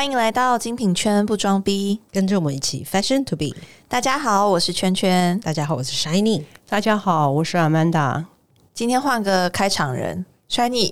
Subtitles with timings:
[0.00, 3.54] 欢迎来到精品圈不装逼，跟着我们一起 fashion to be。
[3.86, 5.38] 大家好，我是圈圈。
[5.40, 6.42] 大家好，我是 Shiny。
[6.66, 8.24] 大家好，我是 Amanda。
[8.72, 10.90] 今天换个开场人，Shiny，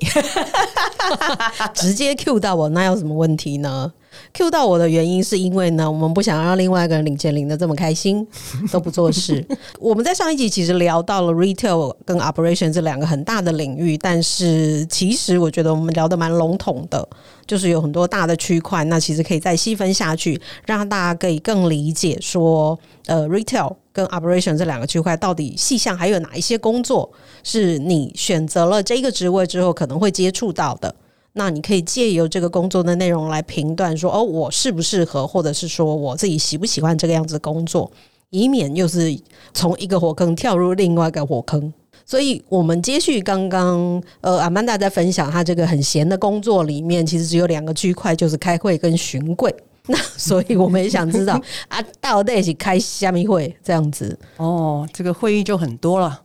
[1.72, 3.90] 直接 Q 到我，那有什么问题呢
[4.32, 8.26] ？Q 到我的原因是因为呢，我们不想让另外一个人领钱领的这么开心，
[8.72, 9.44] 都不做事。
[9.78, 17.08] 我们在上一集其实聊到了 retail 跟 operation 这两个很大的领域，但是其实我觉得我们聊的蛮笼统的。
[17.46, 27.10] 就是有很多大的区块，那其实可以再细分下去，让大家可以更理解说，呃，retail 跟 operation 这两个区块到底细项还有哪一些工作
[27.42, 30.94] 是你选择了这个职位之后可能会接触到的。
[31.34, 37.90] 那你可以借由这个工作的内容来评断说，哦，我适不适合，或者是说我自己喜不喜欢这个样子的工作，
[38.30, 39.16] 以免又是
[39.54, 41.72] 从一个火坑跳入另外一个火坑。
[42.04, 49.54] 所以，我们接续刚刚呃，阿曼达在分享他这个很闲的工作里面，其实只有两个区块，就是开会跟巡柜。
[49.88, 54.18] 那所以，我们也想知道 啊，到底是开虾米会这样子？
[54.38, 56.18] 哦，这个会议就很多了。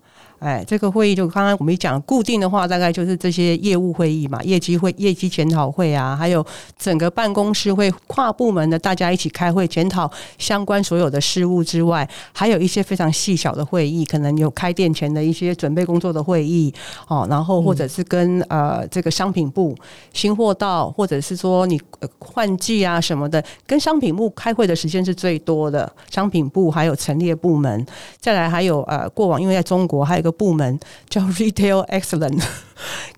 [0.44, 6.46] 哎，这个会议就刚刚我们讲固定的话，大概就是这些业务会议嘛，业绩会、业绩检讨会啊，还有
[6.78, 16.74] 整个办公室会跨部门的大家一起开会检讨相关所有的事务之外，还有一些非常细小的会议，可能有开店前的一些准备工作的会议
[17.08, 19.74] 哦，然后或者是跟呃这个商品部
[20.12, 21.82] 新货到，或者是说你
[22.20, 25.90] 换季啊什么的，跟商品部开会的时间是最多的。
[26.12, 27.86] 商品部还有陈列部门，
[28.20, 30.33] 再来还有呃过往因为在中国还有一个。
[30.34, 32.44] 部门叫 Retail Excellence，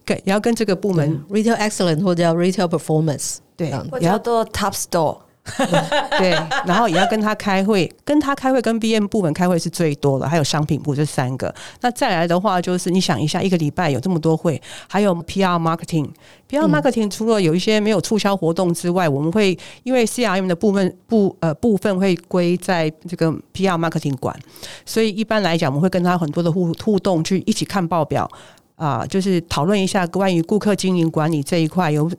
[0.05, 5.24] 跟也要跟这个部门 Retail Excellence 或者叫 Retail Performance，对，也要做 Top Store。
[6.17, 6.31] 对，
[6.65, 11.53] 然后也要跟他开会，跟他开会，跟 BM 部门开会是最多的，还有商品部这三个。
[11.81, 24.35] 那再来的话，就是你想一下，一个礼拜有这么多会，还有 PR Marketing，PR Marketing 除了有一些没有促销活动之外，我们会因为 CRM 的部分部呃部分会归在这个 PR Marketing 管，
[24.83, 28.27] 所以一般来讲，我们会跟他很多的互互动，去一起看报表
[28.75, 32.09] 啊，就是讨论一下关于顾客经营管理这一块，有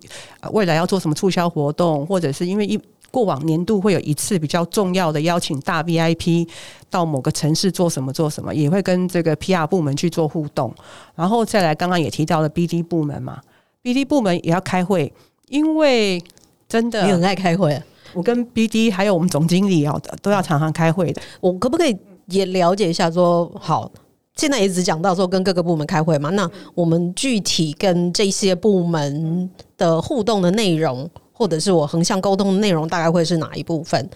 [0.53, 2.81] 未来要做什么促销活动，或者是因为一。
[3.17, 6.47] 过往年度会有一次比较重要的邀请大 VIP
[6.91, 10.71] 到某个城市做什么做什么，也会跟这个 PR 部门去做互动，
[11.15, 13.41] 然后再来刚刚也提到了 BD 部门嘛
[13.83, 15.11] ，BD 部门也要开会，
[15.49, 16.23] 因为
[16.69, 17.83] 真的你很爱开会，
[18.13, 21.97] 我跟 BD 还有我们总经理要的都要常常开会的，我可不可以
[22.27, 23.11] 也了解一下？
[23.11, 23.91] 说好，
[24.35, 31.09] 现在也只讲到说跟各个部门开会嘛，那我们具体跟这些部门的互动的内容。
[31.37, 34.09] 或者是我横向沟通的内容大概会是哪一部分？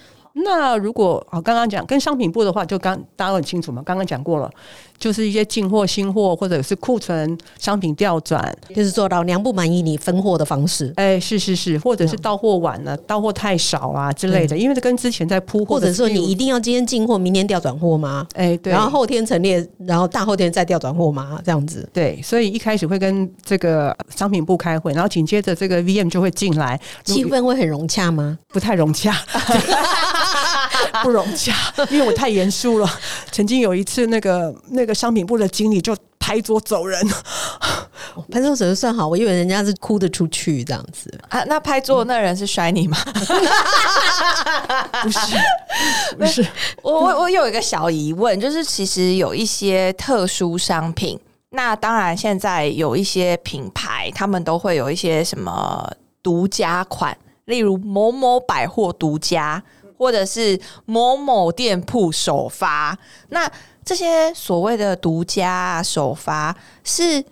[0.45, 4.51] 那如果啊，刚刚讲跟商品部的话，就刚大家都很清楚嘛，刚刚讲过了。
[4.99, 10.93] 就是一些进货、新货，或者是库存商品调转，就是做老娘不满意你分货的方式。
[10.97, 14.55] 哎，是是是，或者是到货晚了，到货太少啊之类的。
[14.59, 18.27] 因为这跟之前在铺货，或者说你一定要今天进货，明天调转货吗？
[18.35, 18.71] 哎，对。
[18.71, 21.41] 然后后天陈列，然后大后天再调转货吗？
[21.43, 21.89] 这样子。
[21.95, 28.39] 对，所以一开始会跟这个商品部开会，然后紧接着这个 VM 就会进来，气氛会很融洽吗？
[28.53, 29.11] 不太融洽，
[31.03, 31.53] 不融洽，
[31.91, 32.89] 因为我太严肃了。
[33.33, 34.95] 曾经有一次，那个那个。
[35.01, 37.01] 商品部的经理就拍桌走人，
[38.31, 41.43] 拍桌走人算好，我以为人家是哭得出去这样子啊。
[41.45, 42.99] 那拍桌那人是摔你吗？
[45.03, 45.19] 不是，
[46.19, 46.47] 不是。
[46.83, 51.19] 我我我有一个小疑问，就是其实有一些特殊商品，
[51.53, 55.91] 那当然现在有一些品牌，他们都会有一些什么
[56.23, 59.63] 独家款，例如某某百货独家，
[60.01, 63.53] 或者是某某店铺首发，那。
[63.83, 67.25] 这些所谓的独家首发是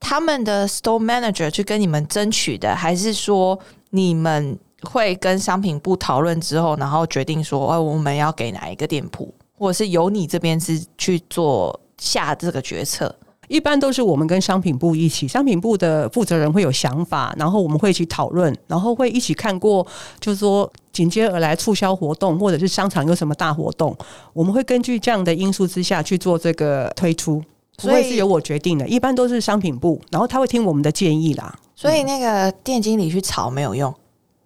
[0.00, 3.58] 他们的 store manager 去跟你们争取的，还是说
[3.90, 13.14] 你们会跟商品部讨论之后，然后决定说，哦，我们要给哪一个店铺，或者是由你这边是去做下这个决策？
[13.48, 19.86] 一般都是我们跟商品部一起，商品部的负责人会有想法，然后我们会一起讨论，然后会一起看过，
[20.20, 23.94] 就是说紧接而来促销活动，或者是商场有什么大活动，
[24.32, 27.42] 我们会根据这样的因素之下去做这个推出，
[27.78, 28.88] 所以是由我决定的。
[28.88, 31.54] 一般都是商品部，然后他会听我们的建议啦。
[31.74, 33.92] 所以那个店经理去吵没有用，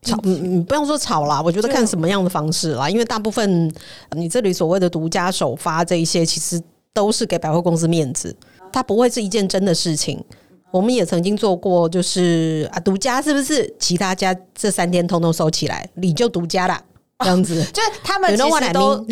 [0.03, 3.71] 吵嗯嗯，不用说吵啦，我觉得看什么样的方式啦，因为大部分
[4.13, 6.61] 你这里所谓的独家首发这一些，其实
[6.95, 8.35] 都是给百货公司面子。
[8.77, 10.23] 它不会是一件真的事情。
[10.71, 13.75] 我们也曾经做过，就是啊，独家是不是？
[13.79, 16.79] 其他家这三天通通收起来，你就独家啦，
[17.21, 17.65] 这样子。
[17.73, 19.03] 就是他们其实都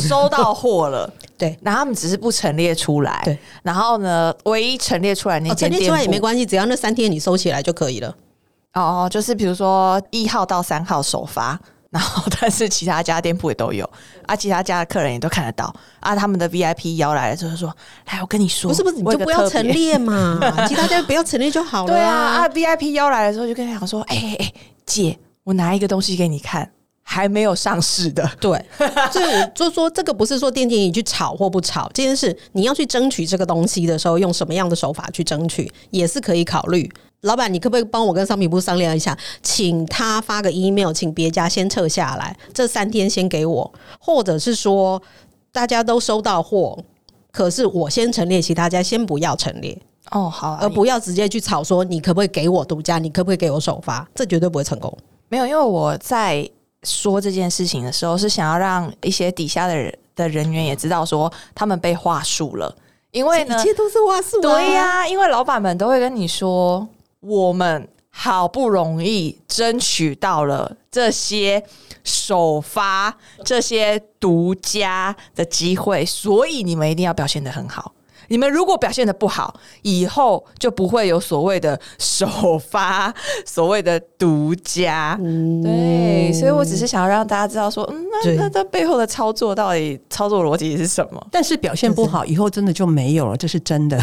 [0.00, 3.20] 收到货了， 对，然后他们只是不陈列出来。
[3.26, 8.16] 对，然后呢，唯一陈列出来那陈列出来也没关系，只要那三天你收起来就可以了。
[8.72, 13.88] 哦，就是比如说一号到三号首发，然后 但是其他家店铺也都有
[14.26, 17.74] 啊，其他家的客人也都看得到啊，他们的 VIP 邀来了之后说，
[18.10, 20.38] 来我跟你说，不是不是，你就不要陈列嘛，
[20.68, 21.92] 其他家不要陈列就好了。
[21.92, 24.52] 对啊啊，VIP 邀来的时候就跟他讲说，哎哎哎，
[24.86, 26.70] 姐，我拿一个东西给你看，
[27.02, 28.64] 还没有上市的，对，
[29.10, 36.88] 所以我 就说这个不是说店经理去炒或不炒，这件事你要去争取这个东西的时候，用什么样的手法去争取，也是可以考虑。
[37.22, 45.00] 老板，你可不可以帮我跟商品部商量一下，请他发个 email，请别家先撤下来，这三天先给我，或者是说
[45.52, 46.78] 大家都收到货，
[47.30, 49.78] 可是我先陈列，其他家先不要陈列，
[50.10, 54.96] 哦，好、啊，而不要直接去吵说你可不可以给我独家，你可不可以给我首发，这绝对不会成功。
[55.28, 56.48] 没有，因为我在
[56.84, 62.74] 说这件事情的时候，是想要让一些底下的人的人员也知道说他们被话术了，
[63.10, 66.88] 因为呢一，切都是话术、啊，对呀、因为老板们都会跟你说，
[67.20, 71.62] 我们好不容易争取到了这些
[72.02, 77.92] 首发、这些独家的机会，所以你们一定要表现得很好。
[78.28, 83.12] 你们如果表现的不好，以后就不会有所谓的首发、
[83.44, 85.18] 所谓的独家。
[85.62, 91.26] 对，所以我只是想要让大家知道说，嗯，那那这背后的操作到底操作逻辑是什么？
[91.32, 94.00] 但是表现不好，以后真的就没有了，这是真的。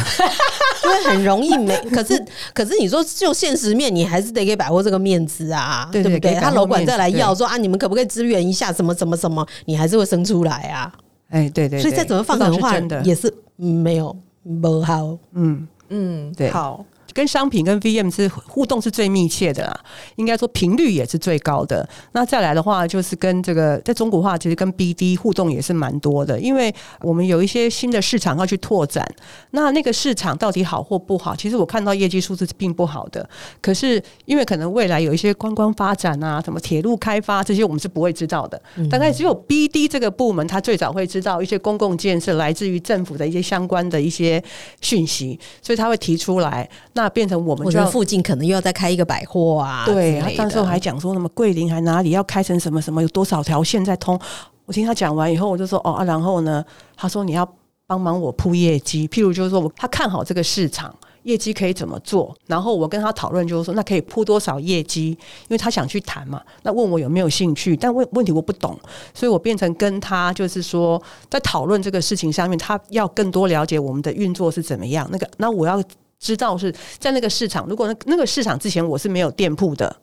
[0.87, 6.33] 因为很容易没， 可是可是你说就现实面，你还是得给百货这个面子啊，对对不对？
[6.35, 10.91] 他楼管再来要说啊，你们可不可以支援一下什么什么什么，你还是会生出来啊。
[11.29, 14.15] 哎，对对对所以再怎么放这狠话也是嗯没有
[14.61, 15.17] 不好。
[15.33, 15.67] 嗯。
[15.89, 16.85] 嗯，对好，
[17.17, 19.79] 跟商品跟 VM 是互动是最密切的啦，
[20.17, 21.89] 应该说频率也是最高的。
[22.11, 26.71] 那再来的话，就是跟这个在中国话，其实跟 BD 互动也是蛮多的，因为
[27.01, 29.03] 我们有一些新的市场要去拓展。
[29.49, 33.27] 那那个市场到底好或不好，其实我看到业绩数字是并不好的。
[33.59, 38.61] 可是因为可能未来有一些观光发展啊，什么铁路开发这些，我们是不会知道的。
[38.91, 44.43] 大概只有 BD 这个部门，他最早会知道一些公共建设来自于政府的一些相关的一些
[44.81, 54.19] 讯息，所以他会提出来，那变成我们就要附近可能又要再开一个百货啊，对，他那时候还讲说什么桂林还哪里要开成什么什么，有多少条线在通。
[54.65, 56.63] 我听他讲完以后，我就说哦啊，然后呢，
[56.95, 57.48] 他说你要
[57.86, 60.94] 帮忙我铺业绩，譬如就是说我他看好这个市场。
[61.24, 62.33] 业绩可以怎么做？
[62.45, 65.09] 然后我跟他讨论，就是说，那可以铺多少业绩？
[65.09, 65.18] 因
[65.50, 68.80] 为他想去谈嘛，那问我有没有兴趣，但问问题我不懂，
[69.13, 75.06] 所以我变成跟他就是说，在讨论这个事情上面，他要更多了解我们的运作是怎么样。
[75.12, 75.83] 那个，那我要
[76.19, 79.95] 知道是在那个市场，如果那那个市场之前我是没有店铺的，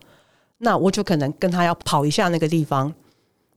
[0.58, 2.92] 那我就可能跟他要跑一下那个地方。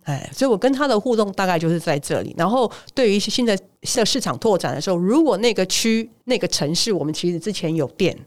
[0.04, 2.34] 哎，所以我跟他的互动大概就是在这里。
[2.38, 8.18] 然后对于一些新的市场拓展的时候，如果那个区、那个城市我们其实之前有店，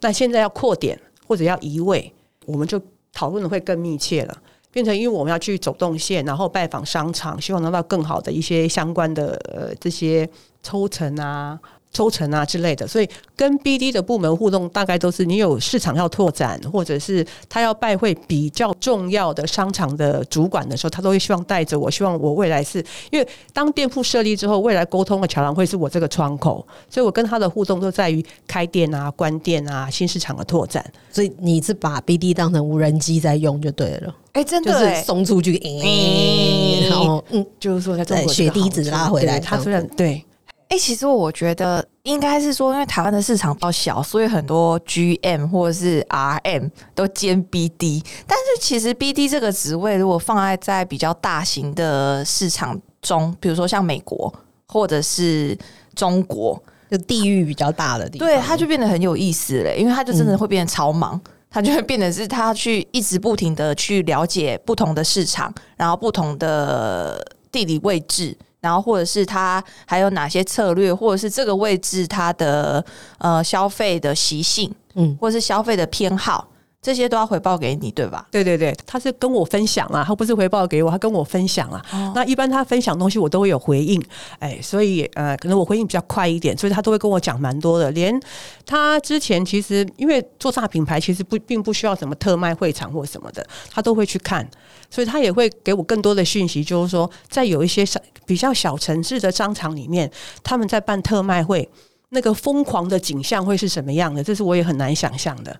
[0.00, 2.12] 那现在要扩点或者要移位，
[2.46, 2.80] 我们就
[3.12, 4.38] 讨论的会更密切了。
[4.70, 10.28] 变成因为我们要去走动线，然后拜访商场，希望拿到更好的一些相关的呃这些
[10.62, 11.58] 抽成啊、
[11.92, 30.84] 抽成啊之类的，所以跟 BD 的部门互动，大概都是你有市场要拓展，或者是他要拜会比较重要的商场的主管的时候，他都会希望带着我，希望我未来是因为当店铺设立之后，未来沟通的桥梁会是我这个窗口，所以我跟他的互动都在于开店啊、关店啊、新市场的拓展。
[31.10, 40.22] 所以你是把 BD 当成无人机在用就对了，哎、真就是的哎、送出去，嗯然后嗯，就是说，在中国对血滴子拉回来对他虽然对
[40.68, 48.04] 哎、其实我觉得应该是说，因为台湾的市场比较小，所以很多 GM 或者是 RM 都兼 BD。
[48.26, 54.32] 但是其实 BD 这个职位，如果放在在比较大型的市场中，比如说像美国
[54.66, 55.56] 或者是
[55.94, 61.20] 中国，就地域比较大的地方，对，它就变得很有意思嘞，因为它就真的会变得超忙。
[61.50, 72.84] 它就会变得是他去一直不停的去了解不同的市场，然后不同的地理位置，然后或者是他还有哪些策略，或者是这个位置它的
[73.18, 76.48] 呃消费的习性，嗯或者是消费的偏好，
[76.80, 78.26] 这些都要回报给你，对吧？
[78.30, 81.84] 对对对，他是跟我分享啊，他不是回报给我，他跟我分享啊。
[81.92, 84.02] 哦那一般他分享东西我都会有回应，
[84.38, 87.90] 哎，所以呃，可能我回应比较快一点，所以他都会跟我讲蛮多的。
[87.92, 88.18] 连
[88.66, 94.48] 他之前其实因为做大品牌，其实不并不需要什么特卖会场或什么的，他都会去看，
[94.90, 100.10] 所以他也会给我更多的讯息，就是说在有一些商比较小城市的商场里面，
[100.42, 101.68] 他们在办特卖会，
[102.10, 104.22] 那个疯狂的景象会是什么样的？
[104.22, 105.54] 这是我也很难想象的。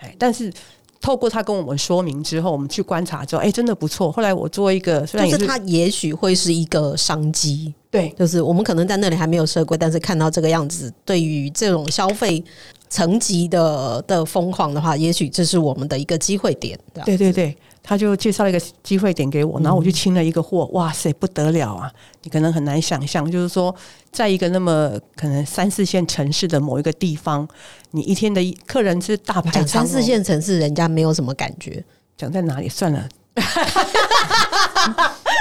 [0.00, 0.52] 哎，但是
[1.00, 4.10] 透过他跟我们说明之后，我们去观察之后，哎，真的不错。
[4.10, 12.42] 后来我做一个，虽然也就是它也许会是一个商机，对就是我们可能在那里还没有设柜，但是看到这个样子，对于这种消费
[12.88, 16.78] 层级的的疯狂的话，也许这是我们的一个机会点。
[17.04, 17.56] 对对对，
[17.88, 21.90] 他就介绍了一个机会点给我，然后我就清了一个货，哇塞，不得了啊！
[22.22, 23.74] 你可能很难想象，就是说，
[24.12, 27.48] 在一个那么可能三四线城市的某一个地方，
[27.92, 31.82] 你一天的客人是大排长三四，线城市，人家没有什么感觉。
[32.18, 33.08] 讲在哪里算了，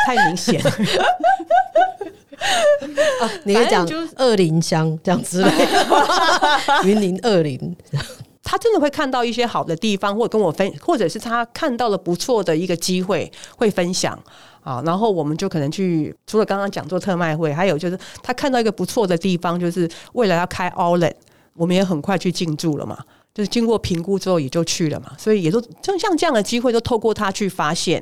[0.05, 0.71] 太明显了。
[3.43, 7.75] 你可以讲就二林乡这样之类的， 云林二林。
[8.49, 14.17] 他真的会看到一些好的地方，或跟我分，或者是他看到了不错的一个机会，会分享
[14.63, 14.81] 啊。
[14.85, 21.15] 然后我们就可能去，除了刚刚讲座特卖会，还有就是他看到一个不错的地方，就是未来要开 o l e t
[21.55, 22.97] 我们也很快去进驻了嘛。
[23.33, 28.01] 就是经过评估之后也就去了嘛，所以也都就像这样的机会都透过他去发现，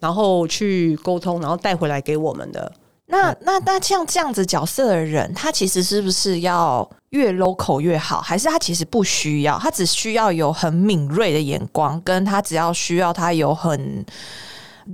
[0.00, 2.70] 然后去沟通，然后带回来给我们的。
[3.08, 8.20] 那那那像这样子角色的人，他其实是不是要越 local 越好？
[8.20, 9.58] 还是他其实不需要？
[9.58, 14.04] 他只需要有很敏锐的眼光，跟他只要需要他有很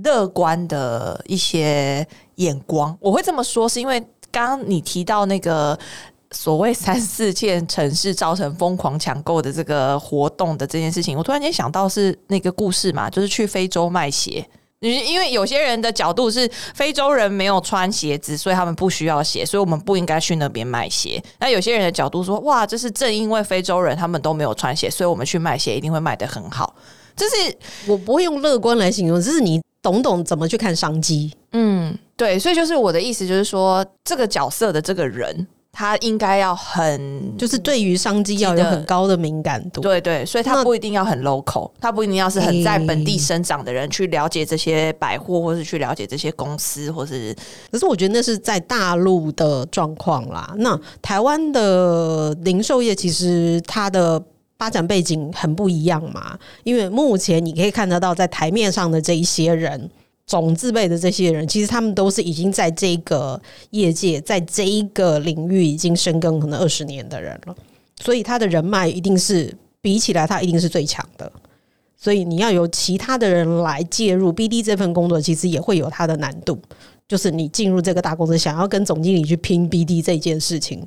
[0.03, 2.97] 乐观的一些眼光。
[2.99, 3.99] 我会这么说，是因为
[4.31, 5.77] 刚刚你提到那个。
[6.31, 14.45] 所谓三四线城市造成疯狂抢购的这个活动的这件事情，我突然间想到是那个故事嘛，就是去非洲卖鞋。
[14.89, 21.21] 因为有些人的角度是非洲人没有穿鞋子，所以他们不需要鞋，所以我们不应该去那边卖鞋。
[21.39, 26.75] 那有些人的角度说，哇，这是正因为非洲人他们都没有穿鞋，所以我们去卖鞋一定会卖得很好。
[27.15, 31.31] 这是我不会用乐观来形容，这是你懂懂怎么去看商机。
[31.53, 35.47] 嗯，对，所以就是我的意思，就是说这个角色的这个人。
[35.77, 39.81] 他应该要很，就是对于商机要有很高的敏感度。
[39.81, 47.35] 对对，所以他不一定要很 local，他不一定要是很在本地生长的人去了解这些百货，或是去了解这些公司，或是。
[47.69, 50.55] 可是我觉得那是在大陆的状况啦。
[50.59, 54.23] 那台湾的零售业其实它的
[54.57, 59.89] 发展背景很不一样嘛，因为目前你可以看得到在台面上的这一些人。
[60.27, 63.39] 总字辈的这些人，其实他们都是已经在这个
[63.69, 67.55] 业界，在这一个领域已经深耕可能二十年的人了，
[68.01, 71.31] 所以他的人脉一定是比起来，他一定是最强的。
[71.95, 76.59] 所以你要有其他的人来介入 BD 这份工作，其实也会有它的难度。
[77.07, 80.83] 就是你进入这个大公司，想要跟总经理去拼 BD 这件事情，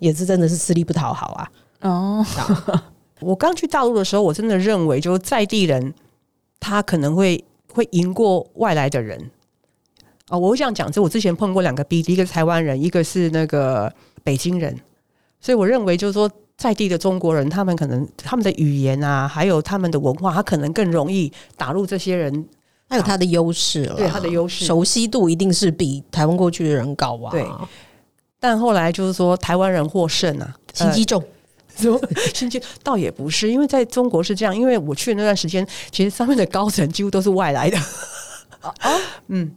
[0.00, 1.50] 也是真的是吃力不讨好啊。
[1.82, 2.26] 哦，
[3.22, 5.94] 我刚去大陆的时候，我真的认为，就是在地人
[6.58, 7.44] 他可能会。
[7.72, 9.30] 会赢过外来的人
[10.28, 10.36] 啊！
[10.36, 14.76] 我会这样讲，就我之前碰过两个 B，一个是台湾人，一个是那个北京人，
[15.40, 22.46] 所以我认为就是说，在地的中国人，他们可能他们的语言啊，还有他们的文化，他可能更容易打入这些人，
[22.88, 27.30] 他有他的优势了，对他的优势，熟悉度一定是比台湾过去的人高啊。
[27.30, 27.46] 对，
[28.38, 31.22] 但后来就是说，台湾人获胜啊，心机重。
[32.34, 34.56] 心机 倒也不是，因为在中国是这样。
[34.56, 37.78] 因为我去的那段时间，其实上面的高层几乎都是外来的。
[38.62, 38.72] 哦，
[39.28, 39.50] 嗯，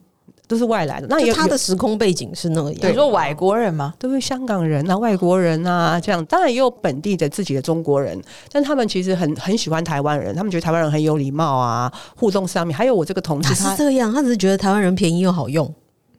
[0.47, 1.07] 都是外来的。
[1.07, 3.93] 那也他的时空背景是那样，你说外国人吗？
[3.99, 6.23] 都是香港人啊，外国人啊，这样。
[6.25, 12.75] 当然也有本地的自己的中国人，但他们其实很很喜欢台湾人，他们觉得台湾人很有礼貌啊，互动上面。
[12.77, 15.73] 还有我这个同事，他是这样，他只是觉得台湾人便宜又好用。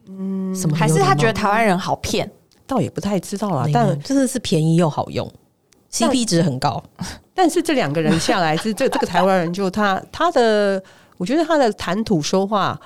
[0.07, 0.75] 嗯，什么？
[0.75, 2.29] 还是他觉得台湾人好骗？
[2.67, 5.31] 倒也不太知道啊，但真的是便宜又好用。
[5.95, 6.83] CP 值很高，
[7.33, 10.81] 但是这两个人下来，是这这个台湾人就他他的，
[11.17, 12.79] 我觉得他的谈吐说话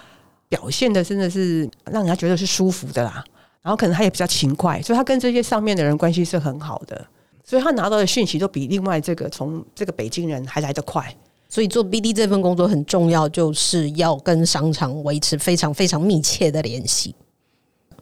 [0.48, 3.24] 表现的真的是让人家觉得是舒服的啦。
[3.62, 7.06] 然后可能他也比较勤快，所以他跟这些上面的人关系是很好的，
[7.44, 11.14] 所以他拿到的讯息都比另外这个从这个北京人还来得快。
[11.50, 17.16] 所以做 BD 这份工作很重要，就是要跟商场维持非常非常密切的联系。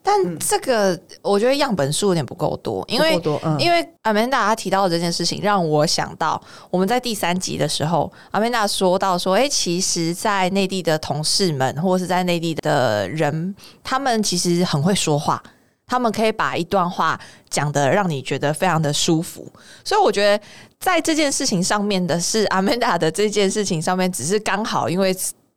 [0.10, 3.22] 但这个我觉得样本数有点不够多，因为
[3.60, 15.44] 因为阿曼达他提到的这件事情，让我想到我们在第三集的时候，阿曼达说到说，哎，其实，在内地的同事们或者是在内地的人，他们其实很会说话，
[15.86, 19.46] 他们可以把一段话讲的让你觉得非常的舒服。
[19.84, 20.42] 所以我觉得
[20.80, 25.14] 在这件事情上面的是阿曼达的这件事情上面，只是刚好因为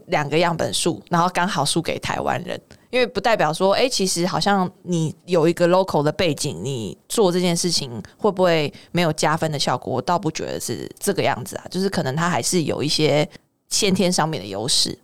[0.07, 2.61] 两个样本数，然后刚好输给台湾人。
[2.91, 9.95] 因为不代表说，哎，其实好像你有一个 local 的背景，你做这件事情会不会没有加分的效果？
[9.95, 13.29] 我倒不觉得是这个样子啊，就是可能他还是有一些
[13.69, 14.99] 先天上面的优势。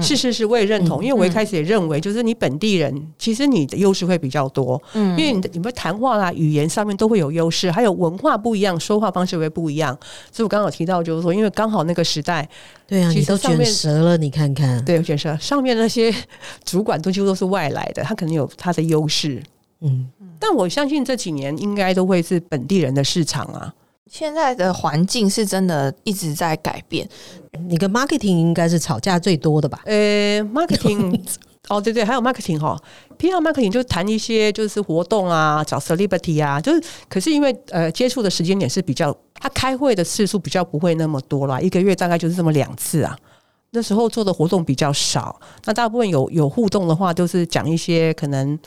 [0.00, 9.94] 是是是，我也认同，因为我一开始也认为，就是你本地人，其实你的优势会比较多，嗯，因为你的你们谈话啦、语言上面都会有优势，还有文化不一样，说话方式会不一样。
[10.30, 12.48] 所以我刚好提到，就是说，因为刚好那个时代，
[12.86, 16.10] 对啊，你都卷舌了，你看看，对，卷舌上面那些
[16.64, 19.42] 主管都几乎都是外来的，他可能有他的优势，
[19.82, 20.08] 嗯，
[20.38, 23.74] 但我相信这几年应该都会是本地人的市场啊。
[24.12, 27.08] 现在的环境是真的一直在改变，
[27.66, 29.80] 你跟 marketing 应该是吵架最多的吧？
[29.86, 31.18] 呃，marketing，
[31.70, 32.78] 哦，对对，还有 marketing 哈
[33.18, 43.16] ，PR marketing 就谈一些就是活动啊，找 celebrity 啊，就是可是因为呃接触的时间点是比较，他开会的次数比较不会那么多啦，一个月大概就是这么两次啊。
[43.70, 48.58] 那时候做的活动比较少，那大部分有有互动的话，都是讲一些可能。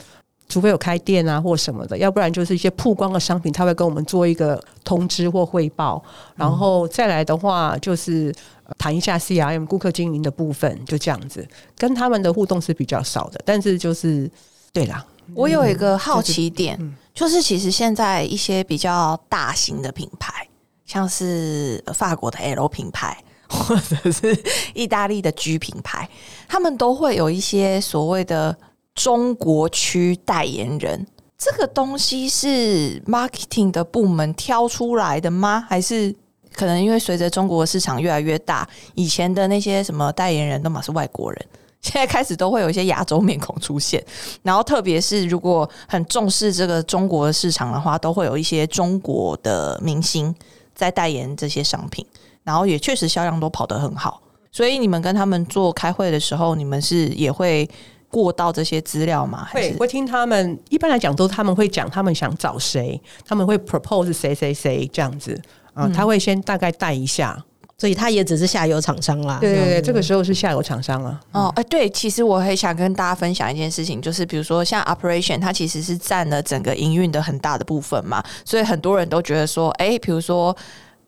[0.48, 6.02] 除非有开店啊或什么的，要不然就是一些曝光的商品，他会跟我们做一个通知或汇报。
[6.36, 8.34] 然后再来的话，就是
[8.78, 11.46] 谈一下 CRM 顾客经营的部分，就这样子。
[11.78, 14.30] 跟他们的互动是比较少的，但是就是
[14.72, 15.04] 对啦。
[15.34, 16.80] 我有一个好奇点，
[17.12, 20.48] 就是其实现在一些比较大型的品牌，
[20.86, 23.18] 像是法国的 L 品牌，
[23.50, 24.40] 或者是
[24.76, 26.08] 意大利的 G 品牌，
[26.48, 28.56] 他们都会有一些所谓的。
[28.96, 31.06] 中国区代言人
[31.38, 35.64] 这个东西是 marketing 的部门挑出来的吗？
[35.70, 36.16] 还是
[36.54, 41.46] 可能因为随着中国市场越来越大，以前的那些什么代言人都嘛是外国人，
[41.82, 44.02] 现在开始都会有一些亚洲面孔出现。
[44.42, 50.34] 然后特别是如果很重视这个中国的市场的话，都会有一些中国的明星
[50.74, 52.04] 在代言这些商品，
[52.44, 54.22] 然后也确实销量都跑得很好。
[54.54, 57.70] 所以你们跟他们做开会的时候，你们是也会。
[58.16, 59.50] 过到这些资料吗？
[59.52, 65.38] 会会听他们一般来讲都他们会讲他们想找谁，他们会 propose 谁谁谁这样子
[65.74, 67.38] 啊，他会先大概带一下，
[67.78, 69.38] 所以他也只是下游厂商啦。
[69.42, 71.20] 对对对，这个时候是下游厂商了。
[71.34, 80.56] 哦，哎，对，其实我很想跟大家分享一件事情，就是比如说像 operation，它其实是占了整个营运的很大的部分嘛，所以很多人都觉得说，哎，比如说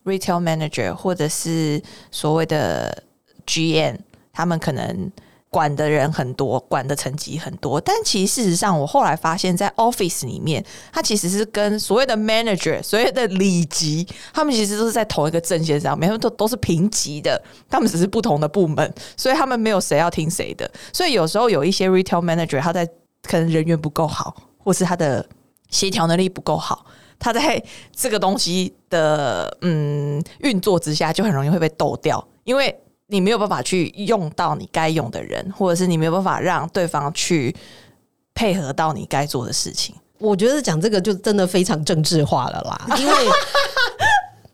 [0.03, 3.01] retail manager 或者是所谓的
[3.45, 3.95] GM，
[4.33, 5.09] 他们可能。
[5.49, 20.69] 管的人很多，管的层级很多，但其实事实上，我后来发现，在 office 里面，它其实是跟所谓的 manager、所谓的里级，他们其实都是在同一个阵线上面，都都是平级的，他们只是不同的部门，所以他们没有谁要听谁的。
[20.91, 22.85] 所以有时候有一些 retail manager，他在
[23.23, 25.25] 可能人缘不够好，或是他的
[25.69, 26.85] 协调能力不够好，
[27.17, 27.63] 他在
[27.95, 32.77] 这个东西的嗯运作之下，就很容易会被斗掉，因为。
[33.07, 37.55] 你没有办法去用到你该用的人，或者是你没有办法让对方去
[38.33, 39.95] 配合到你该做的事情。
[40.19, 43.13] 我觉得讲这个就真的非常政治化了啦， 因为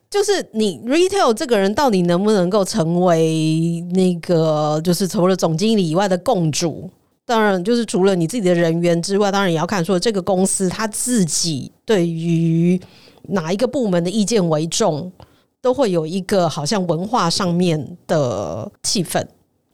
[0.10, 6.90] 就是你 retail 这个人到底能不能够成为那个就是除了总经理以外的共主？
[7.26, 12.80] 当然，就是除了你自己的人员之外，当然也要看说这个公司他自己对于
[13.30, 15.10] 哪一个部门的意见为重。
[15.64, 19.26] 都会有一个好像文化上面的气氛，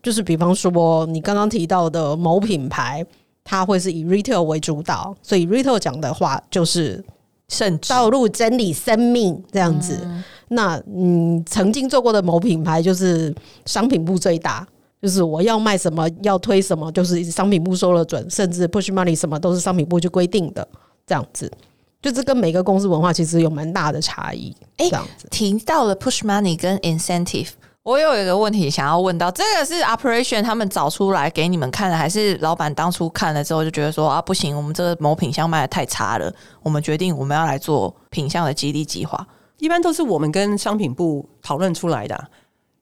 [0.03, 3.03] 就是比方说你刚刚提到的某品牌，
[3.43, 7.03] 它会是以 retail 为主导，所以 retail 讲的话就是
[7.47, 10.07] 圣道路真理生命这样子。
[10.49, 13.33] 那嗯，曾经做过的某品牌就是
[13.65, 14.67] 商品部最大，
[15.01, 20.67] 就是我要卖什么要推什么，就是商品部说了准，甚至 push money 什么都是商品部去规定的
[21.07, 21.51] 这样子。
[22.01, 24.55] 就这跟每个公司文化其实有蛮大的差异。
[24.77, 27.49] 哎，这样子提到了 push money 跟 incentive，
[27.83, 36.33] 我有一个问题想要问到，这个是 operation 他们找出来给你们看的，还是老板当初看了之后就觉得说啊不行，我们这个某品相卖的太差了，
[36.63, 39.27] 我们决定我们要来做品相的激励计划。
[39.57, 42.29] 一般都是我们跟商品部讨论出来的，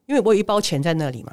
[0.06, 1.32] 因为我有一包钱在那里嘛，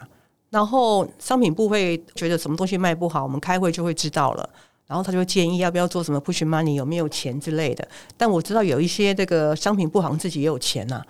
[0.49, 4.49] 然后商品部会觉得什么东西卖不好，我们开会就会知道了。
[4.87, 7.87] 然后他就会建议要不要做什么 push money，有没有钱之类的。
[8.15, 11.01] 但我知道有一些这个商品部好像自己也有钱呐。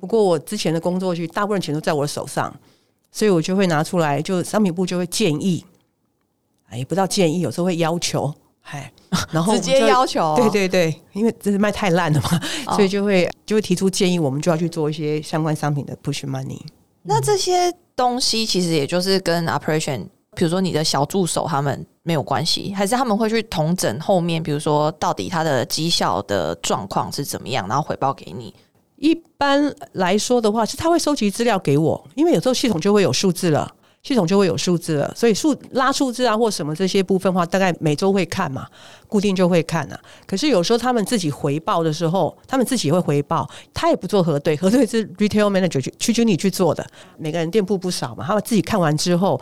[0.00, 2.54] 不过我之前的工作去，大部分钱都在我手上，
[3.12, 5.64] 所以我就会拿出来，就商品部就会建议，
[6.70, 8.90] 哎，不到建议，有时候会要求，哎，
[9.30, 12.40] 然后直接要求，对对对，因为这是卖太烂了嘛，
[12.76, 16.60] 所以就会就会提出建议，我们就要去做一些相关商品的 push money。
[17.02, 20.06] 那这些东西其实也就是跟 operation。
[20.36, 28.54] 比如说你的小助手他们没有关系，还是他们会去同整后面，比如说到底他的绩效的状况是怎么样，然后回报给你。
[28.96, 38.66] 一般来说的话，是他会收集资料给我，因为有时候系统就会有数字了，系统就会有数字了，所以数拉数字啊或什么这些部分话，大概每周会看嘛，
[39.06, 40.00] 固定就会看啊。
[40.26, 46.84] 可是有时候他们自己回报的时候，他们自己会回报，他也不做核对，核对是 retail manager 去去经理去做的。
[47.16, 49.40] 每个人店铺不少嘛，他们自己看完之后。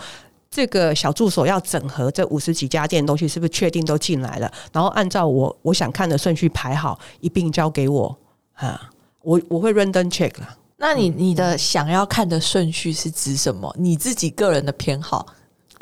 [0.51, 4.51] 这个小助手要整合这五十几家店东西，是不是确定都进来了？
[4.73, 8.17] 然后按照我我想看的顺序排好，一并交给我
[8.55, 8.91] 啊！
[9.23, 10.57] 我我会 random check 啦。
[10.79, 13.75] 那你你的想要看的顺序是指什么？
[13.79, 15.27] 你自己个人的偏好？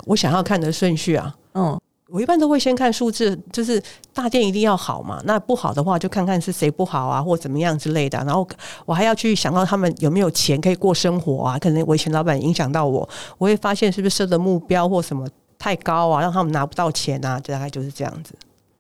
[0.07, 1.81] 我想要看的顺序啊，嗯，
[2.15, 5.21] 我一般都会先看数字，就是大店一定要好嘛。
[5.25, 8.17] 那不好的话，就看看是谁不好啊，或怎么样之类的。
[8.19, 8.47] 然后
[8.87, 11.59] 我还要去想到他们有没有钱可以过生活啊。
[11.59, 15.27] 可能我以前老板影响到我，我会发现是不是设的目标或什么
[15.59, 18.33] 太高啊，让他们拿不到钱啊，大概就是这样子。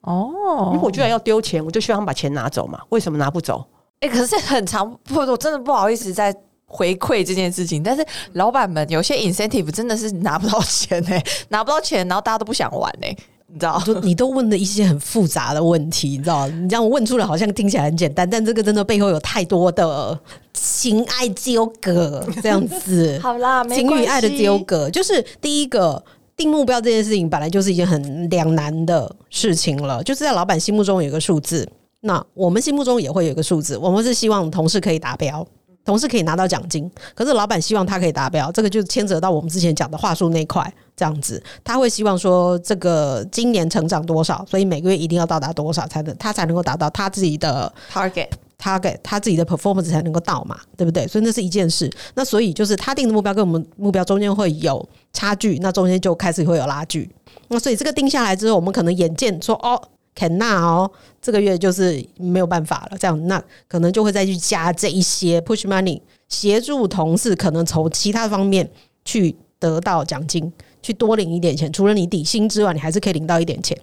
[0.03, 2.79] 哦如果我居然要丢钱，我就希望他们把钱拿走嘛。
[2.91, 3.67] 为什么拿不走？
[3.99, 6.33] 哎、可是很长不，我真的不好意思在
[6.67, 7.83] 回馈这件事情。
[7.83, 13.07] 但是老板们有些 incentive 真的是拿不到钱呢、 拿不到钱，然后大家都不想玩呢、
[13.47, 13.81] 你知道？
[13.85, 16.49] 就你都问了一些很复杂的问题，你知道？
[16.49, 20.19] 你这样问出来好像听起来很简单，但这个真的背后有太多的
[20.53, 23.19] 情爱纠葛， 这样子。
[23.23, 26.03] 好啦，没情与爱的纠葛，就是第一个
[26.37, 31.69] 定目标这件事情本来就是一件很两难的事情了，就是在老板心目中有一个数字，
[32.01, 35.47] 那我们心目中也会有一个数字，我们是希望同事可以达标。
[35.85, 48.29] 同事可以拿到奖金，可是老板希望他可以达标，这个就牵扯到我们之前讲的话术那块，这样子，他会希望说这个今年成长多少，所以每个月一定要到达多少才能他才能够达到他自己的 target。
[48.57, 51.07] target 他自己的 performance 才能够到嘛，对不对？
[51.07, 51.91] 所以那是一件事。
[52.15, 57.11] 那所以就是他定的目标跟我们目标中间会有差距，那中间就开始会有拉锯。
[57.49, 59.79] 那所以这个定下来之后，我们可能眼见说哦。
[60.15, 68.71] 肯纳哦，这个月就是没有办法了，这样那可能就会再去加这一些 push money，协助同事可能从其他方面
[69.05, 71.73] 去得到奖金，去多领一点钱。
[71.73, 73.77] 除了你底薪之外，你还是可以领到一点钱。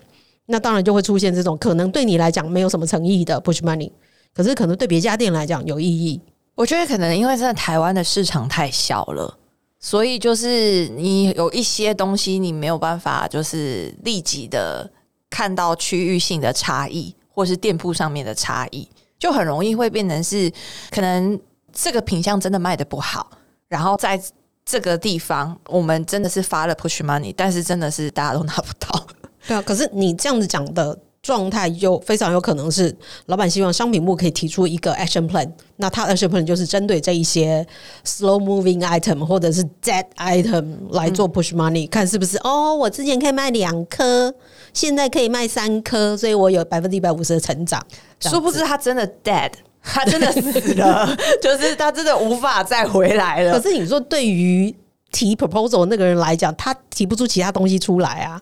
[0.48, 3.92] 那当然就会出现这种可能对你来讲没有什么诚意的 push money，
[4.34, 6.20] 可是可能对别家店来讲有意义。
[6.56, 9.38] 我觉得可能因为真的台湾的市场太小了，
[9.80, 14.92] 所以就是你有一些东西你没有办法就是立即的
[15.32, 20.52] 看到区域性的差异，或是店铺上面的差异，就很容易会变成是
[20.92, 21.40] 可能
[21.74, 23.32] 这个品相真的卖的不好，
[23.68, 24.22] 然后在
[24.64, 29.08] 这个地方我们真的是发了 push money，但是真的是大家都拿不到。
[29.48, 37.66] 对啊，可是你这样子讲的状态，就非常有可能是老板希望商品部可以提出一个 action plan，那他的 action plan 就是针对这一些
[38.06, 44.34] slow moving item 或者是 dead item 来做 push money，、看是不是哦，我之前可以卖两颗，
[44.74, 47.86] 现在可以卖三颗，所以我有百分之一百五十的成长。
[48.20, 49.52] 殊不知他真的 dead，
[49.84, 53.70] 他真的死了， 就是他真的无法再回来了可。
[53.70, 54.74] 是你说对于
[55.12, 58.40] 提 proposal 那个人来讲，他提不出其他东西出来啊。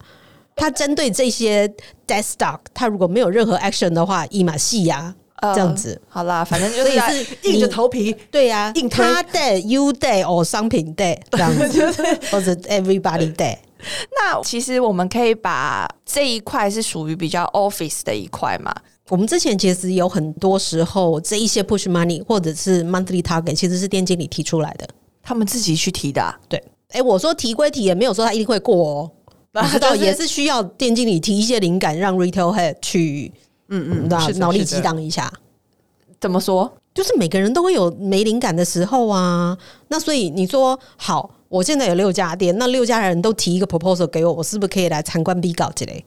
[0.56, 1.66] 他针对这些
[2.06, 6.00] dead stock，他如果没有任何 action 的话，一码戏呀，呃这样子。
[6.10, 11.94] 好啦，反正就是是硬着你头皮对呀、硬他 day、you day 或商品 day 这样子，
[12.30, 13.56] 或者 everybody day。
[14.16, 18.74] 那其实我们可以把这一块是属于比较 office 的一块嘛，
[19.10, 24.88] 我们之前其实有很多时候，这一些 push money 或者是 monthly target，其实是店经理提出来的。
[25.22, 29.12] 他们自己去提的啊、对，哎、我说提归提，也没有说他一定会过哦。
[29.64, 33.32] 你知道，也是需要店经理提一些灵感，让 retail head 去
[33.70, 35.32] 嗯那是的脑力激荡一下。
[36.22, 36.72] 怎么说？
[36.94, 39.58] 就是每个人都会有没灵感的时候啊。
[39.88, 46.06] 那所以你说好，我现在有六家店，那六家人都提一个 proposal 给我，我是不是可以来参观 B 稿之类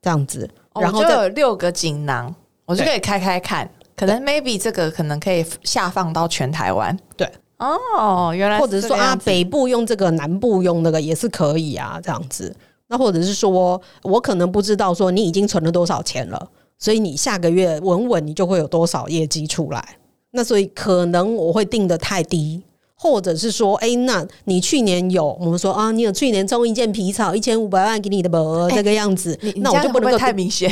[0.00, 0.48] 这样子？
[0.78, 2.34] 然后就有六个锦囊，
[2.66, 3.68] 我就可以开开看。
[3.96, 6.96] 可能 maybe 这个可能可以下放到全台湾。
[7.16, 12.54] 对哦，原来或者是说啊，北北部用这个，南部用那个也是可以啊，这样子。
[12.88, 19.96] 那或者是说我可能不知道说你已经存了多少钱了，所以你下个月稳稳你就会有多少业绩出来。
[20.32, 22.62] 那所以可能我会定的太低，
[23.02, 30.70] 或者是说，哎、那你去年有我们说啊，你有去年中一件皮草一千五百万给你的本、这个样子，你那我就不能够太明显。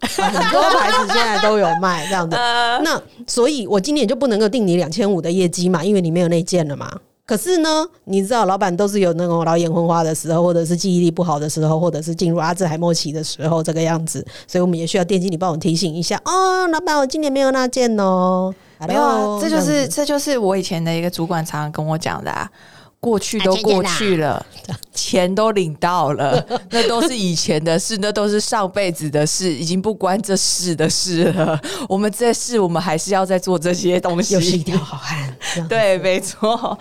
[0.00, 2.36] 很多牌子现在都有卖这样的。
[2.82, 6.90] 那所以，我今年就不能够定你两千五的业绩嘛，因为你没有那件了嘛。
[7.26, 14.24] 可是呢，你知道，老板都是有那种老眼昏花的时候，或者是记忆力不好的时候，或者是进入阿兹海默期的时候，这个样子。
[14.46, 18.54] 所以我们也需要店经理帮我提醒一下哦，老板，我今年没有那件哦。
[18.86, 22.50] 没有啊这就是这就是我以前的一个主管常常跟我讲的啊。
[22.98, 24.44] 过去都过去了，
[24.92, 31.60] 钱都领到了， 那都是以前的事，那都是上辈子的事，已经不关这事的事了。
[31.88, 34.34] 我们这事，我们还是要再做这些东西。
[34.34, 35.36] 又是一条好汉。
[35.68, 36.76] 对，没错。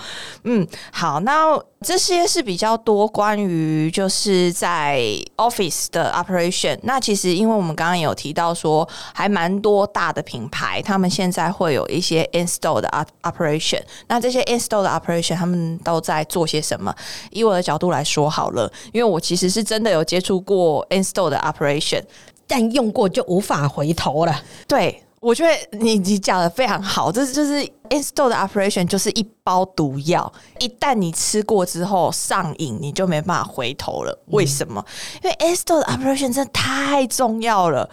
[0.45, 4.99] 嗯，好，那这些是比较多关于就是在
[5.37, 6.75] office 的 operation。
[6.81, 13.79] 那其实因为我们刚刚有提到说，还蛮多大的品牌，他们现在会有一些 install 的 op- operation。
[14.07, 16.91] 那这些 install 的 operation，他们都在做些什么？
[17.29, 22.01] 以我的角度来说好了，因为我其实是真的有接触过 install 的 operation。
[22.47, 24.43] 但用过就无法回头了。
[24.67, 34.15] 对我觉得你你讲的非常好，这就是 install 的 operation 就是一包毒药，一旦你吃过之后上瘾，你就没办法回头了。
[34.27, 34.85] 为什么？
[35.23, 37.89] 因为 install 的 operation 真的太重要了。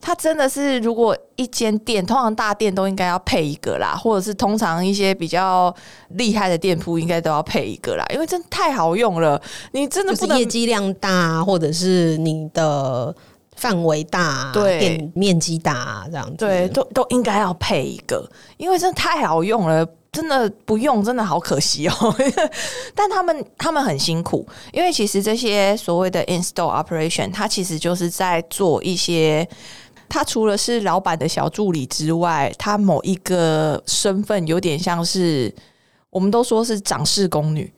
[0.00, 5.72] 它真的是，如果一间店，通常大店都应该要配一个啦，或者是通常一些比较
[6.08, 9.40] 厉害的店铺应该都要配一个啦，因为真的太好用了。
[9.72, 13.14] 你真的不能就是业绩量大，或者是你的
[13.62, 16.34] 范围大，对店面积大这样子。
[16.36, 19.86] 对，都都应该要配一个，因为真的太好用了。
[20.10, 21.94] 真的不用，真的好可惜哦。
[22.94, 29.48] 但他们他们很辛苦，因为其实这些所谓的 install operation，它其实就是在做一些。
[30.10, 35.50] 它除了是老板的小助理之外，它某一个身份有点像是，
[36.10, 37.72] 我们都说是掌事宫女，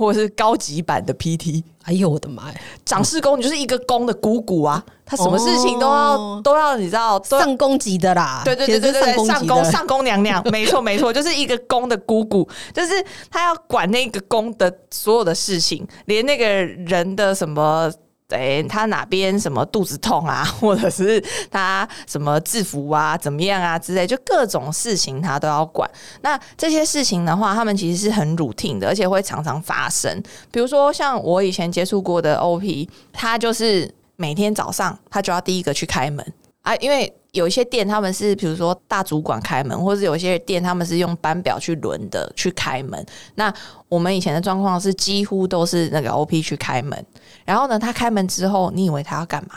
[0.00, 1.62] 或者是高级版的 PT。
[1.84, 2.60] 哎呦我的妈呀！
[2.84, 9.64] 掌事宫你就是一个宫的姑姑啊，她什么事情都要、哦都要，你知道，都上宫级的啦，对对对对对上宫。
[9.64, 12.92] 上宫娘娘，没错没错， 就是一个宫的姑姑，就是
[13.30, 17.90] 她要管那个宫的所有的事情，连那个人的什么。
[18.32, 25.90] 哎，他哪边什么肚子痛啊， 或者是他什么制服啊，怎么样啊之类，就各种事情他都要管。
[26.22, 30.22] 那这些事情的话，他们其实是很 routine 的，而且会常常发生。
[30.50, 36.24] 比如说，像我以前接触过的 OP，他就是每天早上他就要第一个去开门
[36.62, 43.04] 啊，因为有一些店他们是比如说大主管开门，或者有些店他们是用班表去轮的去开门。
[43.34, 43.52] 那
[43.88, 47.06] 我们以前的状况是几乎都是那个 OP 去开门，
[47.44, 49.54] 然后呢，他开门之后，你以为他要干嘛？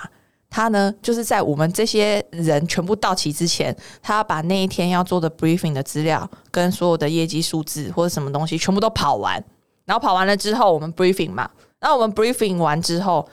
[0.49, 9.43] 他呢，就是在我们这些人全部到齐之前，他要把那一天要做的 briefing 的资料跟所有的业绩数字或者什么东西全部都跑完，
[9.85, 11.49] 然后跑完了之后，我们 briefing 嘛，
[11.81, 13.27] 那我们 briefing 完之后，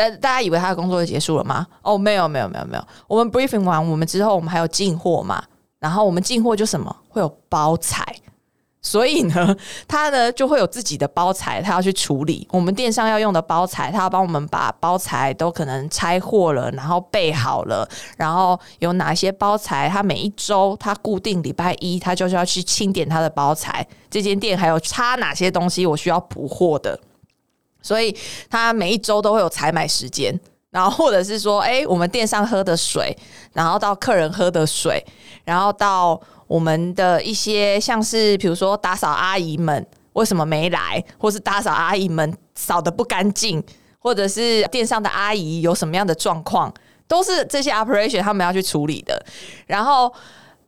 [0.00, 1.66] 大大家以为他的工作就结束了吗？
[1.82, 2.84] 哦，没有，没有，没有，没有。
[3.06, 5.44] 我们 briefing 完，我们之后我们还有进货嘛，
[5.78, 8.04] 然后我们进货就什么会有包材。
[8.82, 9.54] 所以呢，
[9.86, 17.86] 他呢就会有自己的包材，他要去处理我们电商要用的包材，他要帮我们把包材都可能拆货了，然后备好了，
[18.16, 26.98] 然后有哪些包材，他每一周他固定礼拜一，他就是要去清点他的包材，这间店还有差哪些东西我需要补货的，
[27.82, 28.16] 所以
[28.48, 30.38] 他每一周都会有采买时间。
[30.70, 33.16] 然后或者是说，哎，我们店上喝的水，
[33.52, 35.04] 然后到客人喝的水，
[35.42, 43.60] 然后到我们的一些像是比如说打扫阿姨们为什么没来，或是打扫阿姨们扫的不干净，
[43.98, 46.72] 或者是店上的阿姨有什么样的状况，
[47.08, 49.20] 都是这些 operation 他们要去处理的。
[49.66, 50.12] 然后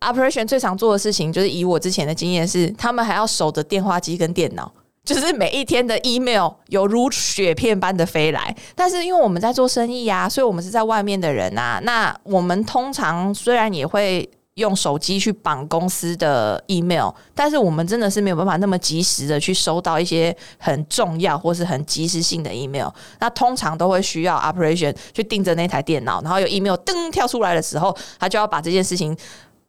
[0.01, 4.73] operation 最常做的事情，就是以我之前的经验是，他们还要守着电话机跟电脑。
[5.05, 11.81] 就是每一天的 email 有如雪片般的飞来，但是因为我们在做生意呀、所以我们是在外面的人啊。
[11.83, 22.89] 那我们通常虽然也会用手机去绑公司的 email，但是我们真的是没有办法那么及时的去收到一些很重要或是很及时性的 email。
[23.19, 29.17] 那通常都会需要 operation 去盯着那台电脑，然后有 email 噔跳出来的时候，他就要把这件事情。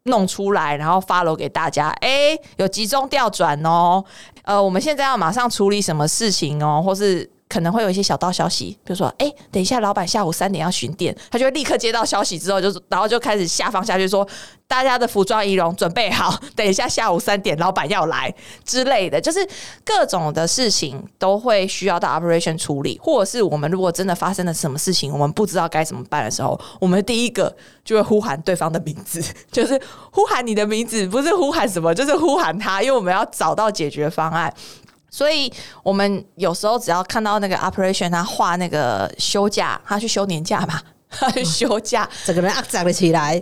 [0.04, 1.88] 弄出来，然后发楼给大家。
[2.00, 4.04] 哎，有集中调转哦。
[4.42, 14.26] 呃，我们现在要马上处理什么事情哦，或是可能会有一些小道消息，比如说，哎，等一下老板下午三点要巡店，他就会立刻接到消息之后，就然后就开始下放下去说，
[14.66, 19.46] 大家的服装仪容准备好，等一下下午三点老板要来之类的，就是
[19.84, 27.54] 各种的事情都会需要到 operation 处理，或者是我们如果真的发生了什么事情，我们不知道该怎么办的时候，我们第一个
[27.84, 29.80] 就会呼喊对方的名字， 就是
[30.10, 34.52] 呼喊你的名字，不是呼喊什么，就是呼喊他，因为我们要找到解决方案。
[35.14, 35.48] 所以
[35.84, 43.40] 我们有时候只要看到那个 operation 他画那个休假，他去休年假嘛， 他去休假，整个人啊长了起来，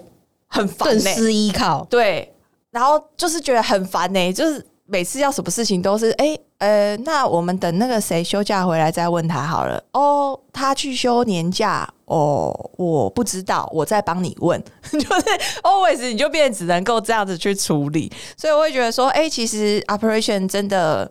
[0.49, 1.83] 很烦更失、依靠。
[1.89, 2.31] 对，
[2.71, 9.83] 然后就是觉得很烦呢、就是每次要什么事情都是哎、呃，那我们等那个谁休假回来再问他好了。
[9.93, 14.63] 哦，他去休年假哦，我不知道，我再帮你问。
[14.93, 15.25] 就是
[15.63, 21.11] always 你就变成只能够这样子去处理，所以我会觉得说，哎、其实 operation 真的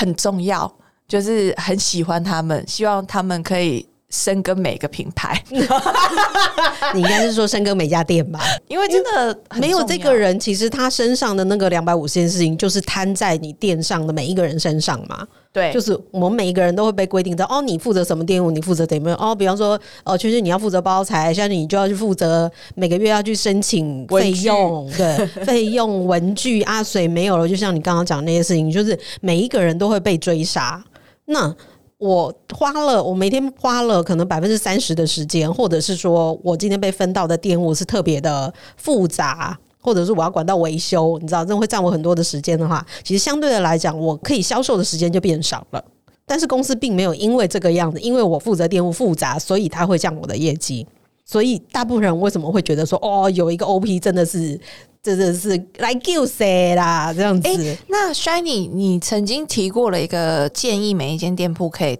[0.00, 0.74] 很重要，
[1.06, 5.40] 就是很喜欢他们，希望他们可以深耕每个品牌，
[6.94, 8.40] 你应该是说深耕每家店吧？
[8.68, 15.26] 因为真的很没有这个人，其实他身上的那个两百五十件事情，就是摊在你店上的每一个人身上嘛。
[15.52, 19.34] 对，就是我们每一个人都会被规定到哦，你负责什么店务，你负责怎么样哦。
[19.34, 30.80] 比方说，哦，其实你要负责包材，像你就要去负责每个月要去申请费用，对， 费用文具啊，水没有了，就像你刚刚讲那些事情，就是每一个人都会被追杀。
[31.24, 31.52] 那
[32.00, 45.84] 我花了，我每天花了可能百分之三十的时间，或者是说我今天被分到的店务是特别的复杂，或者是我要管到维修，你知道，这会占我很多的时间的话，其实相对的来讲，我可以销售的时间就变少了。
[46.24, 50.86] 但是公司并没有因为这个样子，因为我负责店务复杂，所以它会降我的业绩。
[51.26, 54.58] 所以大部分人为什么会觉得说，哦，有一个 OP 真的是。
[55.02, 57.12] 真的是来救谁啦？
[57.14, 57.76] 这样子。
[57.88, 61.98] 那 Shiny，你曾经提过了一个建议，每一间店铺可以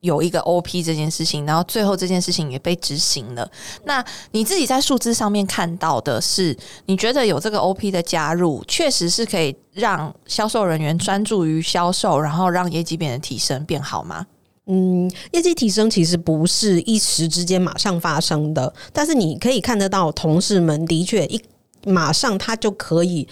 [0.00, 3.50] 有一个 OP 这件事情，然后最后这件事情也被执行了。
[3.84, 14.26] 那你自己在数字上面看到的是，你觉得有这个 OP 的加入，确实是可以让销售人员专注于销售，然后让业绩变得提升变好吗？
[14.66, 21.40] 嗯，业绩提升其实不是一时之间马上发生的，但是你可以看得到，同事们的确一。
[21.84, 23.26] 马上他就可以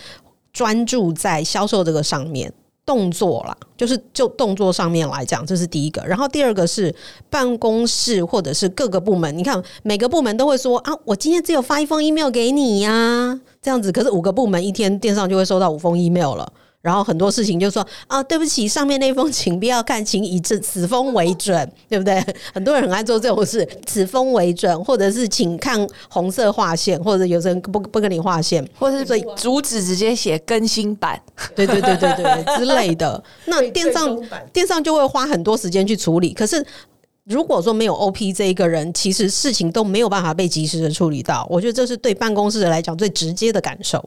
[0.53, 2.53] 专注在销售这个上面
[2.85, 6.03] 动作了，就是就动作上面来讲，这是第一个。
[6.05, 6.93] 然后第二个是
[7.29, 13.93] 办公室或者是各个部门，你看每个部门都会说啊，我今天只有发一封 email 给你呀，这样子。
[13.93, 16.53] 可是五个部门一天电商就会收到五封 email 了。
[16.83, 22.25] 然后很多事情就说啊，对不起，上面那封请不要看，请以此此封为准，对不对？
[22.55, 31.21] 很多人很爱做这种事，此封为准，或者是请看红色划线，或者有人不不跟你划线，或者是以主旨直接写更新版，
[31.55, 33.23] 对对对对对之类的。
[33.45, 34.19] 那电商
[34.53, 36.33] 电商就会花很多时间去处理。
[36.33, 36.65] 可是
[37.25, 41.47] 如果说没有 OP 这一个人，其实事情都没有办法被及时的处理到。
[41.51, 44.03] 我觉得这是对办公室来讲最直接的感受。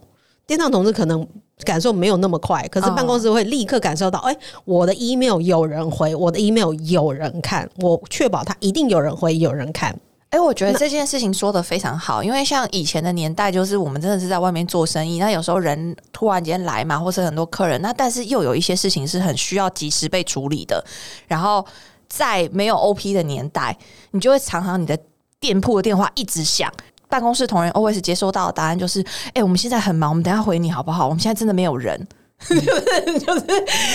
[0.48, 1.28] 电商同志可能。
[1.64, 9.96] 感受没有那么快，可是办公室会立刻感受到，哎，我的 email 有人回，我的 email 有人看，我确保他一定有人回，有人看。
[10.32, 20.84] 哎，我觉得这件事情说的非常好，因为像以前的年代，就是我们真的是在外面做生意，那有时候人突然间来嘛，或是很多客人，那但是又有一些事情是很需要及时被处理的。
[21.28, 21.66] 然后
[22.10, 23.78] 在没有 OP 的年代，
[24.12, 24.98] 你就会常常你的
[25.40, 26.70] 店铺的电话一直响。
[27.14, 31.06] 办公室同仁 always 接收到的答案就是：哎，我们现在很忙，我们等下回你好不好？
[31.06, 32.08] 我们现在真的没有人，
[32.44, 33.46] 就是，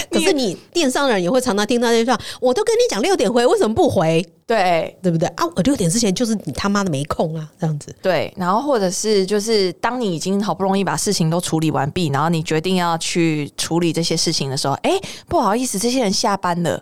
[0.09, 4.24] 可是你电商人也会常常听到这句话，我都跟你讲六点回，为什么不回？
[4.46, 5.44] 对，对不对啊？
[5.57, 7.92] 我六点之前就是你他妈的没空啊，这样子。
[8.00, 14.92] 对，然后或者是就是当你已经好不容易把事情都处理完毕，然后你决定要去处理这些事情的时候，哎，
[15.26, 16.81] 不好意思，这些人下班了。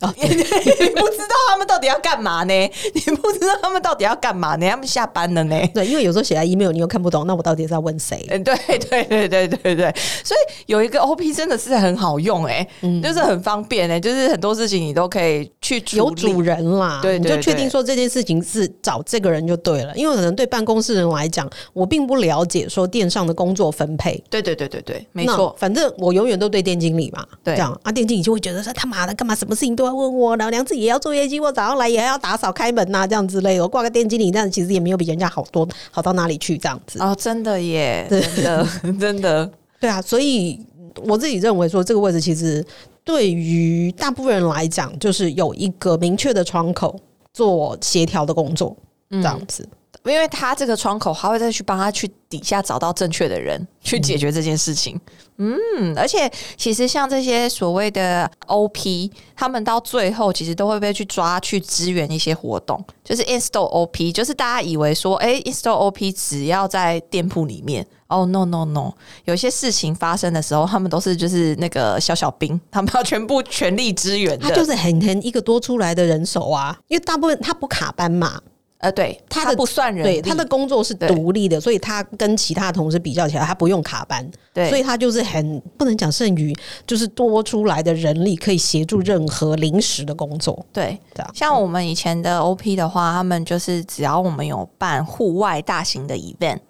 [0.00, 2.52] 哦，你不知道他们到底要干嘛呢？
[2.92, 4.68] 你不知道他们到底要干嘛呢？
[4.68, 5.58] 他们下班了呢？
[5.72, 8.22] 对，因为有时候写在 email 你又看不懂，那我到底是要问谁？
[8.28, 12.66] 嗯，对对对对对对，所以有一个 OP 真的是很好用哎，
[13.02, 19.96] 就是很方便哎，就是很多事情你都可以去有主人啦，对，你就确定说这件事情是找这个人就对了。
[19.96, 24.22] 因为可能对办公室人来讲，我并不了解说电商的工作分配。
[24.28, 29.85] 对对对对对，没错，反正我永远都对店经理嘛，对，这样啊，店经理就会觉得说他妈的干嘛，什么事情都。
[29.94, 33.62] 问我老娘自己也要做业绩，我早上来也要打扫开门呐，这样之类的。
[33.62, 38.68] 我挂个店经理，但其实也没有比人家好多好到哪里去，这样子哦，真的耶，真的
[38.98, 40.00] 真的，对啊。
[40.00, 40.60] 所以
[41.04, 42.64] 我自己认为说，这个位置其实
[43.04, 46.98] 对于大部分人来讲，就是有一个明确的窗口
[47.32, 48.76] 做协调的工作，
[49.10, 49.68] 这样子。
[50.10, 55.00] 因为他这个窗口，还会再去帮他去底下找到正确的人去解决这件事情。
[55.38, 67.86] 嗯，而且其实像这些所谓的 OP，他们到最后其实都会被去抓去支援一些活动，就是 install OP，就是大家以为说，哎，install OP 只要在店铺里面。
[68.08, 68.92] 哦，no no no，
[69.24, 74.48] 有些事情发生的时候，他们都是就是那个小小兵，他们要全部全力支援的。
[74.48, 78.40] 他就是很很一个多出来的人手啊，因为大部分他不卡班嘛。
[78.86, 86.54] 呃，对，他的不算人，对他的工作是独立的，所以他跟其他同事比较起来，他不用卡班，对，所以他就是很不能讲剩余，
[86.86, 90.96] 就是多出来的人力可以协助任何临时的工作，对，
[91.34, 96.60] 像我们以前的 OP 的话，他们就是只要我们有办户外大型的 event，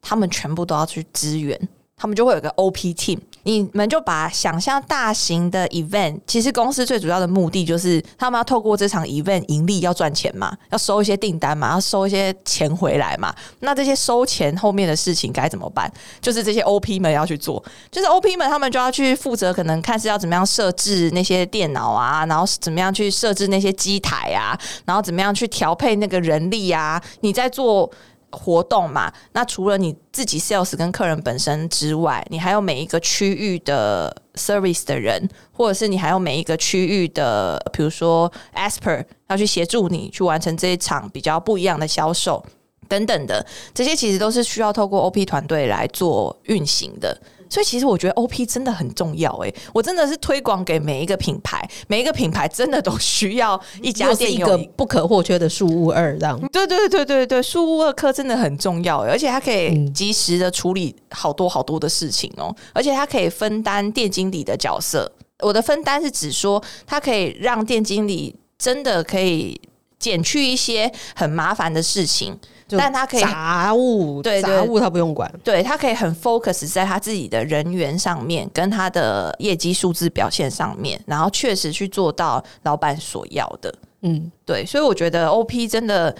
[0.00, 3.18] 他们全部都要去支援，他们就会有个 OP team。
[3.44, 13.32] 你们就把想象大型的 event，其实公司最主要的目的就是他们要透过这场 event 盈利，要赚钱嘛，要收一些订单嘛，要收一些钱回来嘛。
[13.60, 15.90] 那这些收钱后面的事情该怎么办？
[16.20, 27.00] 就是这些 OP 们要去做，就是 OP 们他们就要去负责，可能看是要怎么样设置那些电脑啊，然后怎么样去设置那些机台啊，然后怎么样去调配那个人力啊。
[27.20, 27.88] 你在做。
[28.30, 42.44] 活动嘛，那除了你自己 sales 跟客人本身之外，你还有每一个区域的 service 的人，或者是你还有每一个区域的，比如说 asper 要去协助你去完成这一场比较不一样的销售。
[42.88, 47.20] 等等的，这些其实都是需要透过 OP 团队来做运行的。
[47.48, 56.40] 所以其实我觉得 OP 真的很重要诶、我真的是推广给每一个品牌，每一个品牌真的都需要一家 店有个不可或缺的数物二这样。
[56.52, 59.92] 对对对对对，数物二科真的很重要，而且它可以嗯。
[59.92, 65.10] 及时的处理好多好多的事情哦，而且它可以分担店经理的角色。
[65.40, 69.58] 我的分担是指说，它可以让店经理真的可以
[69.98, 72.38] 减去一些很麻烦的事情，就
[72.68, 75.32] 但他可以杂物，对对杂物他不用管。
[75.44, 83.72] 对他可以很 focus 在他自己的人员上面，跟他的业绩数字表现上面，然后确实去做到老板所要的。
[84.02, 86.14] 嗯，对，所以我觉得 OP 真的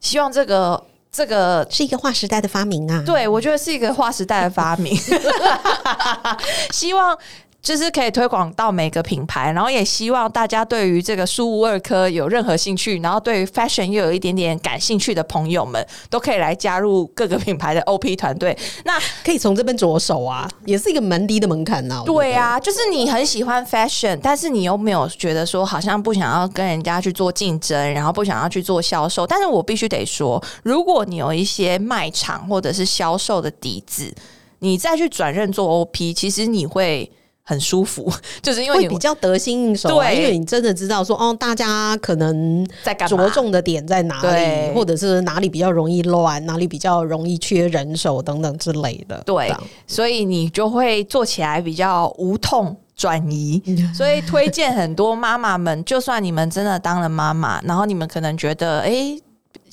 [0.00, 0.82] 希望这个
[1.12, 1.66] 这个。
[1.70, 3.02] 是一个划时代的发明啊。
[3.04, 4.94] 对，我觉得是一个划时代的发明，
[6.70, 7.16] 希望
[7.64, 18.56] 就是可以推广到每个品牌，然后也希望大家对于这个数物二科有任何兴趣，然后对于 fashion 又有一点点感兴趣的朋友们，都可以来加入各个 品牌的 OP 团队。
[18.84, 29.26] 那可以从这边着手啊，也是一个蛮低的门槛呐、我觉得对啊，就是你很喜欢 fashion，但是你又没有觉得说好像不想要跟人家去做竞争，然后不想要去做销售。
[29.26, 34.14] 但是我必须得说，如果你有一些卖场或者是销售的底子，
[34.58, 37.10] 你再去转任做 OP，其实你会
[37.44, 38.10] 很舒服，
[38.42, 40.16] 就是因为你比较得心应手、啊，对。
[40.16, 44.68] 因为你真的知道说，哦，大家可能在着重的点在哪对。
[44.68, 49.22] 里，或者是哪里比较容易乱，哪里比较容易缺人手等等之类的。
[49.26, 49.54] 对。
[49.86, 53.62] 所以你就会做起来比较无痛转移。
[53.94, 59.20] 所以推荐很多妈妈们，就算你们真的当了妈妈，然后你们可能觉得，诶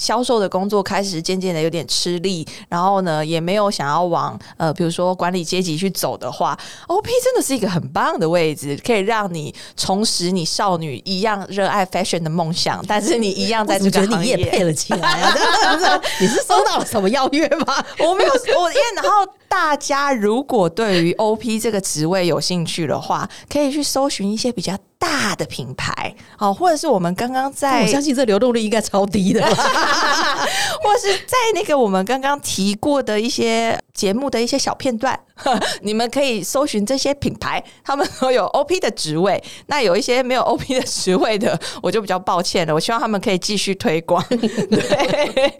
[0.01, 15.31] 销售的工作开始渐渐的有点吃力，然后呢，也没有想要往呃，比如说管理阶级去走的话，OP 真的是一个很棒的位置，可以让你重拾你少女一样热爱 fashion 的梦想，但是你一样在这个行业你也配了起来
[16.19, 17.85] 你是收到了什么邀约吗？
[18.03, 24.75] 我没有，我因为然后大家如果对于 OP 这个职位有兴趣的话，可以去搜寻一些比较
[25.11, 29.47] 大的品牌，哦，或者是我们刚刚在我，相信这流动率应该超低的吧。
[30.81, 35.19] 或是在那个我们刚刚提过的一些节目的一些小片段，
[35.83, 39.43] 你们可以搜寻这些品牌，他们都有 OP 的职位。
[39.67, 42.73] 那有一些没有 OP 的职位的，我就比较抱歉了。
[42.73, 44.23] 我希望他们可以继续推广。
[44.31, 45.53] 对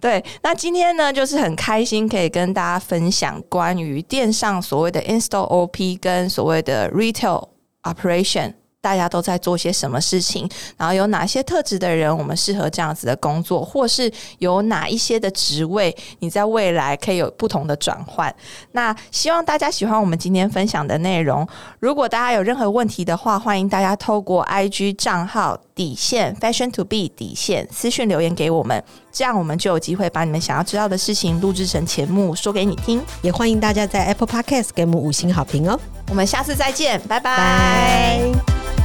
[0.00, 7.48] 对，那今天呢，就是很开心可以跟大家分享关于电商所谓的 Install OP 跟所谓的 Retail
[7.82, 8.54] Operation。
[8.82, 18.34] 大家都在做些什么事情，然后有哪些特质的人，我们适合这样子的工作，或是有哪一些的职位，你在未来可以有不同的转换。
[18.72, 21.46] 那希望大家喜欢我们今天分享的内容。
[21.78, 33.00] 如果大家有任何问题的话，欢迎大家透过 IG 账号底线 Fashion to Be 底线私讯留言给我们，这样我们就有机会把你们想要知道的事情录制成节目说给你听。
[33.20, 35.78] 也欢迎大家在 Apple Podcast 给我们五星好评哦。
[36.08, 38.81] 我们下次再见，拜拜拜。